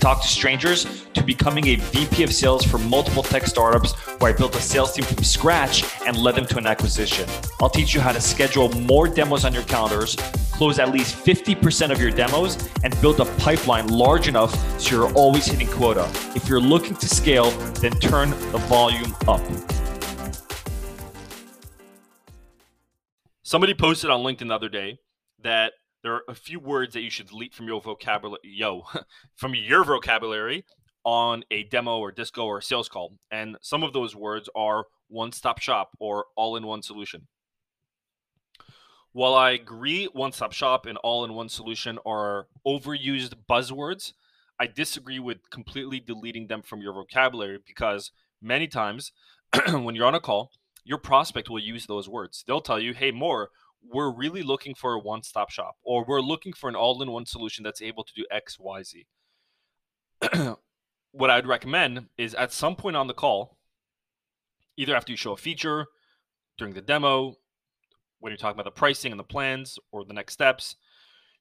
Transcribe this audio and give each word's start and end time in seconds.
talk 0.00 0.22
to 0.22 0.28
strangers 0.28 1.06
to 1.12 1.22
becoming 1.22 1.68
a 1.68 1.76
VP 1.76 2.22
of 2.22 2.32
sales 2.32 2.64
for 2.64 2.78
multiple 2.78 3.22
tech 3.22 3.46
startups 3.46 3.92
where 4.18 4.32
I 4.32 4.36
built 4.36 4.56
a 4.56 4.60
sales 4.60 4.92
team 4.92 5.04
from 5.04 5.22
scratch 5.22 5.84
and 6.06 6.16
led 6.16 6.34
them 6.34 6.46
to 6.46 6.58
an 6.58 6.66
acquisition. 6.66 7.28
I'll 7.60 7.68
teach 7.68 7.94
you 7.94 8.00
how 8.00 8.12
to 8.12 8.20
schedule 8.20 8.70
more 8.80 9.06
demos 9.06 9.44
on 9.44 9.52
your 9.52 9.62
calendars, 9.64 10.16
close 10.52 10.78
at 10.78 10.90
least 10.90 11.14
50% 11.14 11.90
of 11.90 12.00
your 12.00 12.10
demos, 12.10 12.56
and 12.82 12.98
build 13.00 13.20
a 13.20 13.26
pipeline 13.36 13.88
large 13.88 14.26
enough 14.26 14.54
so 14.80 14.96
you're 14.96 15.12
always 15.14 15.46
hitting 15.46 15.68
quota. 15.68 16.10
If 16.34 16.48
you're 16.48 16.60
looking 16.60 16.96
to 16.96 17.08
scale, 17.08 17.50
then 17.82 17.92
turn 18.00 18.30
the 18.30 18.58
volume 18.68 19.14
up. 19.28 19.40
Somebody 23.42 23.74
posted 23.74 24.10
on 24.10 24.20
LinkedIn 24.20 24.48
the 24.48 24.54
other 24.54 24.68
day 24.68 24.98
that 25.42 25.72
there 26.02 26.14
are 26.14 26.22
a 26.28 26.34
few 26.34 26.58
words 26.58 26.94
that 26.94 27.02
you 27.02 27.10
should 27.10 27.28
delete 27.28 27.54
from 27.54 27.66
your 27.66 27.80
vocabulary, 27.80 28.40
yo, 28.42 28.84
from 29.36 29.54
your 29.54 29.84
vocabulary 29.84 30.64
on 31.04 31.44
a 31.50 31.64
demo 31.64 31.98
or 31.98 32.12
disco 32.12 32.44
or 32.44 32.60
sales 32.60 32.88
call. 32.88 33.16
And 33.30 33.56
some 33.60 33.82
of 33.82 33.92
those 33.92 34.14
words 34.14 34.48
are 34.54 34.84
one 35.08 35.32
stop 35.32 35.58
shop 35.60 35.90
or 35.98 36.26
all 36.36 36.56
in 36.56 36.66
one 36.66 36.82
solution. 36.82 37.26
While 39.12 39.34
I 39.34 39.50
agree 39.50 40.06
one 40.06 40.32
stop 40.32 40.52
shop 40.52 40.86
and 40.86 40.96
all 40.98 41.24
in 41.24 41.34
one 41.34 41.48
solution 41.48 41.98
are 42.06 42.46
overused 42.66 43.34
buzzwords, 43.48 44.12
I 44.58 44.66
disagree 44.66 45.18
with 45.18 45.50
completely 45.50 46.00
deleting 46.00 46.46
them 46.46 46.62
from 46.62 46.80
your 46.80 46.92
vocabulary 46.92 47.58
because 47.66 48.12
many 48.40 48.68
times 48.68 49.12
when 49.68 49.94
you're 49.94 50.06
on 50.06 50.14
a 50.14 50.20
call, 50.20 50.52
your 50.84 50.98
prospect 50.98 51.50
will 51.50 51.58
use 51.58 51.86
those 51.86 52.08
words. 52.08 52.44
They'll 52.46 52.60
tell 52.60 52.78
you, 52.78 52.94
hey, 52.94 53.10
Mor, 53.10 53.50
we're 53.82 54.10
really 54.10 54.42
looking 54.42 54.74
for 54.74 54.94
a 54.94 54.98
one 54.98 55.22
stop 55.22 55.50
shop, 55.50 55.76
or 55.82 56.04
we're 56.04 56.20
looking 56.20 56.52
for 56.52 56.68
an 56.68 56.76
all 56.76 57.00
in 57.02 57.10
one 57.10 57.26
solution 57.26 57.64
that's 57.64 57.82
able 57.82 58.04
to 58.04 58.12
do 58.14 58.26
X, 58.30 58.58
Y, 58.58 58.82
Z. 58.82 59.06
what 61.12 61.30
I'd 61.30 61.46
recommend 61.46 62.08
is 62.16 62.34
at 62.34 62.52
some 62.52 62.76
point 62.76 62.96
on 62.96 63.06
the 63.06 63.14
call, 63.14 63.56
either 64.76 64.94
after 64.94 65.12
you 65.12 65.16
show 65.16 65.32
a 65.32 65.36
feature, 65.36 65.86
during 66.58 66.74
the 66.74 66.82
demo, 66.82 67.36
when 68.18 68.30
you're 68.30 68.36
talking 68.36 68.60
about 68.60 68.70
the 68.70 68.78
pricing 68.78 69.12
and 69.12 69.18
the 69.18 69.24
plans 69.24 69.78
or 69.92 70.04
the 70.04 70.12
next 70.12 70.34
steps, 70.34 70.76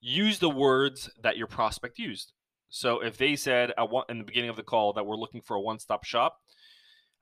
use 0.00 0.38
the 0.38 0.50
words 0.50 1.10
that 1.22 1.36
your 1.36 1.46
prospect 1.46 1.98
used. 1.98 2.32
So 2.68 3.00
if 3.00 3.16
they 3.16 3.36
said 3.36 3.72
at 3.78 3.90
one, 3.90 4.04
in 4.08 4.18
the 4.18 4.24
beginning 4.24 4.50
of 4.50 4.56
the 4.56 4.62
call 4.62 4.92
that 4.92 5.06
we're 5.06 5.16
looking 5.16 5.40
for 5.40 5.56
a 5.56 5.60
one-stop 5.60 6.04
shop, 6.04 6.40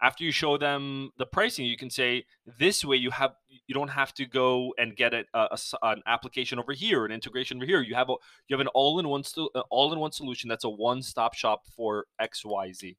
after 0.05 0.23
you 0.23 0.31
show 0.31 0.59
them 0.59 1.11
the 1.17 1.25
pricing 1.25 1.65
you 1.65 1.79
can 1.79 1.89
say 1.89 2.25
this 2.59 2.85
way 2.85 2.97
you 2.97 3.11
have 3.11 3.33
you 3.67 3.75
don't 3.75 3.89
have 3.89 4.13
to 4.13 4.27
go 4.27 4.75
and 4.77 4.95
get 4.95 5.15
uh, 5.15 5.23
a, 5.33 5.59
a, 5.83 5.89
an 5.89 6.03
application 6.07 6.59
over 6.59 6.73
here 6.73 7.07
an 7.07 7.11
integration 7.13 7.57
over 7.57 7.67
here. 7.67 7.81
You 7.81 7.95
have 7.95 8.11
a 8.11 8.17
you 8.47 8.55
have 8.55 8.61
an 8.61 8.69
all-in-one 8.69 9.25
uh, 9.39 9.61
all-in-one 9.71 10.13
solution 10.13 10.49
that's 10.49 10.65
a 10.65 10.69
one-stop 10.69 11.35
shop 11.35 11.63
for 11.75 12.05
xyz 12.21 12.97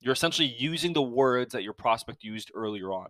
you're 0.00 0.12
essentially 0.12 0.54
using 0.58 0.92
the 0.92 1.02
words 1.02 1.52
that 1.52 1.62
your 1.62 1.72
prospect 1.72 2.22
used 2.22 2.52
earlier 2.54 2.92
on. 2.92 3.06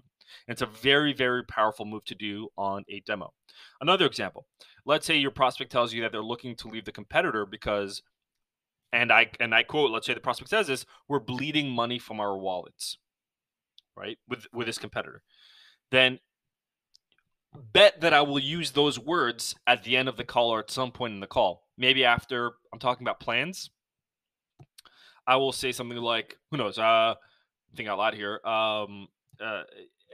And 0.46 0.52
it's 0.54 0.62
a 0.62 0.66
very 0.66 1.12
very 1.14 1.42
powerful 1.44 1.86
move 1.86 2.04
to 2.06 2.14
do 2.14 2.48
on 2.56 2.84
a 2.90 3.00
demo. 3.00 3.32
Another 3.80 4.04
example 4.04 4.46
let's 4.84 5.06
say 5.06 5.16
your 5.16 5.30
prospect 5.30 5.72
tells 5.72 5.94
you 5.94 6.02
that 6.02 6.12
they're 6.12 6.22
looking 6.22 6.54
to 6.56 6.68
leave 6.68 6.84
the 6.84 6.92
competitor 6.92 7.46
because 7.46 8.02
and 8.92 9.12
i 9.12 9.30
and 9.40 9.54
i 9.54 9.62
quote 9.62 9.90
let's 9.90 10.06
say 10.06 10.14
the 10.14 10.20
prospect 10.20 10.50
says 10.50 10.66
this 10.66 10.86
we're 11.08 11.18
bleeding 11.18 11.68
money 11.70 11.98
from 11.98 12.20
our 12.20 12.36
wallets 12.38 12.96
right 13.98 14.18
with 14.28 14.46
with 14.52 14.66
this 14.66 14.78
competitor. 14.78 15.22
Then 15.90 16.20
bet 17.72 18.00
that 18.02 18.12
i 18.12 18.20
will 18.20 18.38
use 18.38 18.72
those 18.72 18.98
words 18.98 19.54
at 19.66 19.82
the 19.82 19.96
end 19.96 20.08
of 20.08 20.16
the 20.16 20.24
call 20.24 20.50
or 20.50 20.60
at 20.60 20.70
some 20.70 20.92
point 20.92 21.14
in 21.14 21.20
the 21.20 21.26
call. 21.26 21.66
Maybe 21.76 22.04
after 22.04 22.52
i'm 22.72 22.78
talking 22.78 23.04
about 23.04 23.20
plans 23.20 23.70
i 25.26 25.36
will 25.36 25.52
say 25.52 25.72
something 25.72 25.98
like 25.98 26.36
who 26.50 26.56
knows? 26.56 26.78
Uh 26.78 27.14
think 27.76 27.88
out 27.88 27.98
loud 27.98 28.14
here. 28.14 28.40
Um 28.44 29.08
uh, 29.40 29.62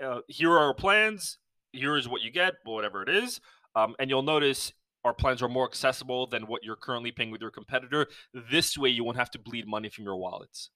uh, 0.03 0.21
here 0.29 0.51
are 0.51 0.59
our 0.59 0.75
plans. 0.75 1.39
Here 1.73 1.97
is 1.97 2.09
what 2.09 2.23
you 2.23 2.31
get 2.31 2.55
whatever 2.65 3.03
it 3.03 3.09
is. 3.09 3.41
Um, 3.77 3.95
and 3.99 4.11
you'll 4.11 4.23
notice 4.23 4.73
our 5.05 5.15
plans 5.15 5.43
are 5.43 5.49
more 5.49 5.67
accessible 5.67 6.27
than 6.27 6.47
what 6.47 6.63
you're 6.63 6.77
currently 6.77 7.13
paying 7.13 7.31
with 7.31 7.41
your 7.41 7.51
competitor. 7.51 8.07
This 8.33 8.79
way 8.79 8.89
you 8.89 9.05
won't 9.05 9.19
have 9.19 9.31
to 9.33 9.39
bleed 9.39 9.67
money 9.67 9.89
from 9.89 10.05
your 10.05 10.17
wallets. 10.17 10.71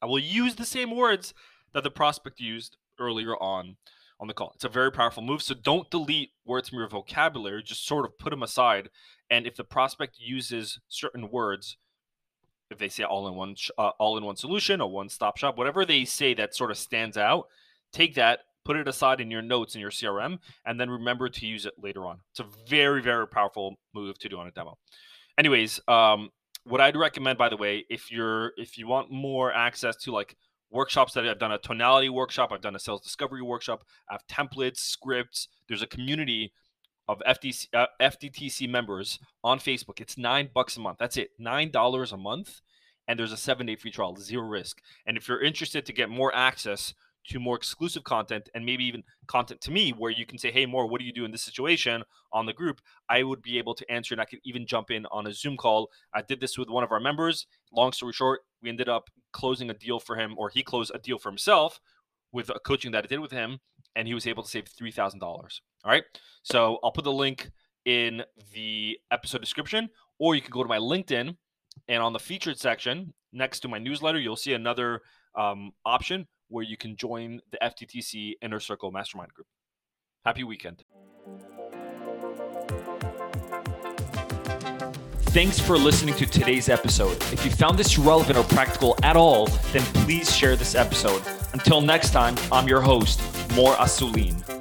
I 0.00 0.06
will 0.06 0.18
use 0.18 0.54
the 0.54 0.64
same 0.64 0.94
words 0.94 1.34
that 1.72 1.84
the 1.84 1.90
prospect 1.90 2.40
used 2.40 2.76
earlier 2.98 3.36
on 3.36 3.76
on 4.20 4.26
the 4.26 4.34
call. 4.34 4.52
It's 4.54 4.64
a 4.64 4.68
very 4.68 4.90
powerful 4.90 5.22
move. 5.22 5.42
So 5.42 5.54
don't 5.54 5.90
delete 5.90 6.30
words 6.44 6.68
from 6.68 6.78
your 6.78 6.88
vocabulary. 6.88 7.62
Just 7.62 7.86
sort 7.86 8.04
of 8.04 8.18
put 8.18 8.30
them 8.30 8.42
aside. 8.42 8.90
And 9.30 9.46
if 9.46 9.54
the 9.56 9.64
prospect 9.64 10.16
uses 10.18 10.80
certain 10.88 11.30
words, 11.30 11.76
if 12.70 12.78
they 12.78 12.88
say 12.88 13.04
all 13.04 13.28
in 13.28 13.34
one 13.34 13.54
uh, 13.78 13.90
all 13.98 14.18
in 14.18 14.24
one 14.24 14.36
solution 14.36 14.80
or 14.80 14.90
one 14.90 15.08
stop 15.08 15.36
shop, 15.36 15.56
whatever 15.56 15.84
they 15.84 16.04
say 16.04 16.34
that 16.34 16.54
sort 16.54 16.70
of 16.70 16.78
stands 16.78 17.16
out, 17.16 17.46
take 17.92 18.14
that, 18.16 18.40
put 18.64 18.76
it 18.76 18.88
aside 18.88 19.20
in 19.20 19.30
your 19.30 19.42
notes 19.42 19.74
in 19.74 19.80
your 19.80 19.90
CRM, 19.90 20.38
and 20.66 20.78
then 20.80 20.90
remember 20.90 21.28
to 21.28 21.46
use 21.46 21.64
it 21.64 21.74
later 21.78 22.04
on. 22.04 22.18
It's 22.30 22.40
a 22.40 22.46
very 22.68 23.00
very 23.00 23.26
powerful 23.26 23.76
move 23.94 24.18
to 24.18 24.28
do 24.28 24.38
on 24.38 24.46
a 24.46 24.50
demo. 24.50 24.76
Anyways, 25.38 25.80
um, 25.88 26.30
what 26.64 26.80
I'd 26.80 26.96
recommend, 26.96 27.38
by 27.38 27.48
the 27.48 27.56
way, 27.56 27.84
if 27.88 28.10
you're 28.10 28.52
if 28.56 28.76
you 28.76 28.86
want 28.86 29.10
more 29.10 29.52
access 29.52 29.96
to 30.04 30.12
like 30.12 30.36
workshops 30.70 31.14
that 31.14 31.26
I've 31.26 31.38
done 31.38 31.52
a 31.52 31.58
tonality 31.58 32.08
workshop, 32.08 32.50
I've 32.52 32.60
done 32.60 32.76
a 32.76 32.78
sales 32.78 33.02
discovery 33.02 33.42
workshop, 33.42 33.84
I 34.08 34.14
have 34.14 34.26
templates, 34.26 34.78
scripts. 34.78 35.48
There's 35.68 35.82
a 35.82 35.86
community 35.86 36.52
of 37.08 37.22
FDC, 37.26 37.68
uh, 37.74 37.86
FDTC 38.00 38.68
members 38.68 39.18
on 39.42 39.58
Facebook. 39.58 40.00
It's 40.00 40.18
nine 40.18 40.50
bucks 40.52 40.76
a 40.76 40.80
month. 40.80 40.98
That's 40.98 41.16
it, 41.16 41.30
nine 41.38 41.70
dollars 41.70 42.12
a 42.12 42.16
month, 42.16 42.60
and 43.06 43.18
there's 43.18 43.32
a 43.32 43.36
seven 43.36 43.66
day 43.66 43.76
free 43.76 43.90
trial, 43.90 44.16
zero 44.16 44.44
risk. 44.44 44.80
And 45.06 45.16
if 45.16 45.26
you're 45.28 45.42
interested 45.42 45.86
to 45.86 45.92
get 45.92 46.10
more 46.10 46.34
access 46.34 46.94
to 47.30 47.40
more 47.40 47.56
exclusive 47.56 48.04
content 48.04 48.48
and 48.54 48.64
maybe 48.64 48.84
even 48.84 49.02
content 49.26 49.60
to 49.62 49.70
me 49.70 49.90
where 49.90 50.10
you 50.10 50.26
can 50.26 50.38
say, 50.38 50.50
hey, 50.50 50.66
Mor, 50.66 50.86
what 50.86 51.00
do 51.00 51.06
you 51.06 51.12
do 51.12 51.24
in 51.24 51.30
this 51.30 51.42
situation 51.42 52.02
on 52.32 52.46
the 52.46 52.52
group? 52.52 52.80
I 53.08 53.22
would 53.22 53.42
be 53.42 53.58
able 53.58 53.74
to 53.74 53.90
answer 53.90 54.14
and 54.14 54.20
I 54.20 54.24
could 54.24 54.40
even 54.44 54.66
jump 54.66 54.90
in 54.90 55.06
on 55.06 55.26
a 55.26 55.32
Zoom 55.32 55.56
call. 55.56 55.90
I 56.14 56.22
did 56.22 56.40
this 56.40 56.58
with 56.58 56.68
one 56.68 56.84
of 56.84 56.92
our 56.92 57.00
members. 57.00 57.46
Long 57.72 57.92
story 57.92 58.12
short, 58.12 58.40
we 58.62 58.68
ended 58.68 58.88
up 58.88 59.10
closing 59.32 59.70
a 59.70 59.74
deal 59.74 60.00
for 60.00 60.16
him, 60.16 60.34
or 60.38 60.48
he 60.48 60.62
closed 60.62 60.92
a 60.94 60.98
deal 60.98 61.18
for 61.18 61.30
himself 61.30 61.80
with 62.32 62.50
a 62.50 62.58
coaching 62.58 62.92
that 62.92 63.04
I 63.04 63.06
did 63.06 63.20
with 63.20 63.30
him, 63.30 63.58
and 63.94 64.08
he 64.08 64.14
was 64.14 64.26
able 64.26 64.42
to 64.42 64.48
save 64.48 64.64
$3,000. 64.64 65.22
All 65.22 65.50
right. 65.86 66.04
So 66.42 66.78
I'll 66.82 66.92
put 66.92 67.04
the 67.04 67.12
link 67.12 67.50
in 67.84 68.22
the 68.52 68.98
episode 69.10 69.40
description, 69.40 69.90
or 70.18 70.34
you 70.34 70.40
can 70.40 70.50
go 70.50 70.62
to 70.62 70.68
my 70.68 70.78
LinkedIn 70.78 71.36
and 71.86 72.02
on 72.02 72.12
the 72.12 72.18
featured 72.18 72.58
section 72.58 73.12
next 73.32 73.60
to 73.60 73.68
my 73.68 73.78
newsletter, 73.78 74.18
you'll 74.18 74.36
see 74.36 74.54
another 74.54 75.02
um, 75.34 75.72
option 75.84 76.26
where 76.48 76.64
you 76.64 76.76
can 76.76 76.96
join 76.96 77.40
the 77.52 77.58
FTTC 77.62 78.34
Inner 78.42 78.60
Circle 78.60 78.90
Mastermind 78.90 79.32
Group. 79.32 79.46
Happy 80.24 80.44
weekend. 80.44 80.84
Thanks 85.30 85.60
for 85.60 85.76
listening 85.76 86.14
to 86.16 86.26
today's 86.26 86.68
episode. 86.68 87.16
If 87.32 87.44
you 87.44 87.50
found 87.50 87.78
this 87.78 87.98
relevant 87.98 88.38
or 88.38 88.44
practical 88.44 88.96
at 89.02 89.14
all, 89.14 89.46
then 89.72 89.82
please 90.04 90.34
share 90.34 90.56
this 90.56 90.74
episode. 90.74 91.22
Until 91.52 91.80
next 91.80 92.10
time, 92.10 92.34
I'm 92.50 92.66
your 92.66 92.80
host, 92.80 93.20
Mor 93.54 93.74
Asulin. 93.74 94.57